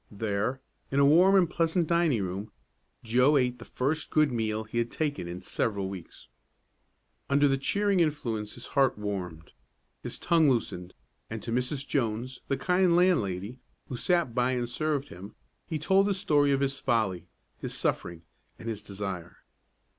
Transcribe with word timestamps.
There, 0.09 0.61
in 0.89 0.99
a 0.99 1.05
warm 1.05 1.35
and 1.35 1.47
pleasant 1.47 1.85
dining 1.85 2.23
room, 2.23 2.51
Joe 3.03 3.37
ate 3.37 3.59
the 3.59 3.65
first 3.65 4.09
good 4.09 4.31
meal 4.31 4.63
he 4.63 4.79
had 4.79 4.89
taken 4.89 5.27
in 5.27 5.41
several 5.41 5.89
weeks. 5.89 6.27
Under 7.29 7.45
its 7.53 7.63
cheering 7.63 7.99
influence 7.99 8.55
his 8.55 8.65
heart 8.73 8.97
warmed, 8.97 9.53
his 10.01 10.17
tongue 10.17 10.47
was 10.47 10.55
loosened, 10.71 10.95
and 11.29 11.43
to 11.43 11.51
Mrs. 11.51 11.85
Jones, 11.87 12.39
the 12.47 12.57
kind 12.57 12.95
landlady, 12.95 13.59
who 13.89 13.95
sat 13.95 14.33
by 14.33 14.53
and 14.53 14.67
served 14.67 15.09
him, 15.09 15.35
he 15.67 15.77
told 15.77 16.07
the 16.07 16.15
story 16.15 16.51
of 16.51 16.61
his 16.61 16.79
folly, 16.79 17.27
his 17.59 17.75
suffering, 17.75 18.23
and 18.57 18.67
his 18.67 18.81
desire. 18.81 19.43